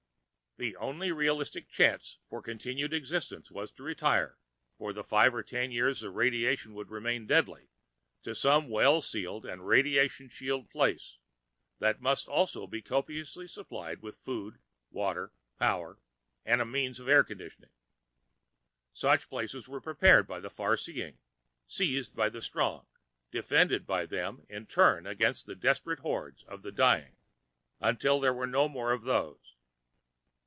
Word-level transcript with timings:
The 0.57 0.75
only 0.75 1.13
realistic 1.13 1.69
chance 1.69 2.19
for 2.29 2.41
continued 2.41 2.93
existence 2.93 3.49
was 3.49 3.71
to 3.71 3.83
retire, 3.83 4.37
for 4.77 4.91
the 4.91 5.03
five 5.03 5.33
or 5.33 5.43
ten 5.43 5.71
years 5.71 6.01
the 6.01 6.09
radiation 6.09 6.73
would 6.73 6.91
remain 6.91 7.25
deadly, 7.25 7.69
to 8.23 8.35
some 8.35 8.67
well 8.67 8.99
sealed 9.01 9.45
and 9.45 9.65
radiation 9.65 10.27
shielded 10.27 10.69
place 10.69 11.17
that 11.79 12.01
must 12.01 12.27
also 12.27 12.67
be 12.67 12.81
copiously 12.81 13.47
supplied 13.47 14.01
with 14.01 14.17
food, 14.17 14.59
water, 14.91 15.31
power, 15.57 15.99
and 16.45 16.59
a 16.59 16.65
means 16.65 16.99
of 16.99 17.07
air 17.07 17.23
conditioning. 17.23 17.71
Such 18.91 19.29
places 19.29 19.69
were 19.69 19.81
prepared 19.81 20.27
by 20.27 20.41
the 20.41 20.49
far 20.49 20.75
seeing, 20.75 21.17
seized 21.65 22.13
by 22.13 22.27
the 22.27 22.41
stronger, 22.41 22.85
defended 23.31 23.87
by 23.87 24.05
them 24.05 24.45
in 24.49 24.67
turn 24.67 25.07
against 25.07 25.45
the 25.45 25.55
desperate 25.55 25.99
hordes 25.99 26.43
of 26.43 26.61
the 26.61 26.73
dying... 26.73 27.15
until 27.79 28.19
there 28.19 28.33
were 28.33 28.47
no 28.47 28.67
more 28.67 28.91
of 28.91 29.03
those. 29.03 29.55